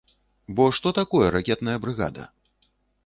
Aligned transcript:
Бо 0.59 0.65
што 0.77 0.93
такое 0.99 1.27
ракетная 1.37 1.77
брыгада? 1.85 2.27